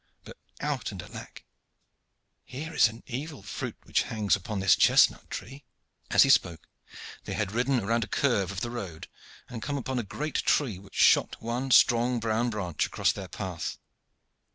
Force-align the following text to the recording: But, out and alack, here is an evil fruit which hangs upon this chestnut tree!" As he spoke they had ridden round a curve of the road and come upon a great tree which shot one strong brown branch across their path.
But, 0.23 0.35
out 0.61 0.91
and 0.91 0.99
alack, 0.99 1.45
here 2.43 2.73
is 2.73 2.87
an 2.87 3.03
evil 3.05 3.43
fruit 3.43 3.75
which 3.83 4.01
hangs 4.01 4.35
upon 4.35 4.59
this 4.59 4.75
chestnut 4.75 5.29
tree!" 5.29 5.63
As 6.09 6.23
he 6.23 6.29
spoke 6.31 6.61
they 7.25 7.33
had 7.33 7.51
ridden 7.51 7.85
round 7.85 8.03
a 8.03 8.07
curve 8.07 8.51
of 8.51 8.61
the 8.61 8.71
road 8.71 9.07
and 9.47 9.61
come 9.61 9.77
upon 9.77 9.99
a 9.99 10.03
great 10.03 10.37
tree 10.37 10.79
which 10.79 10.95
shot 10.95 11.39
one 11.39 11.69
strong 11.69 12.19
brown 12.19 12.49
branch 12.49 12.87
across 12.87 13.11
their 13.11 13.27
path. 13.27 13.77